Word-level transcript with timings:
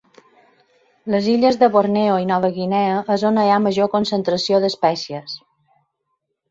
Les 1.15 1.27
illes 1.33 1.59
de 1.65 1.69
Borneo 1.75 2.17
i 2.23 2.27
Nova 2.31 2.51
Guinea 2.57 2.97
és 3.19 3.29
on 3.33 3.41
hi 3.45 3.53
ha 3.59 3.63
major 3.69 3.95
concentració 3.99 4.65
d'espècies. 4.67 5.41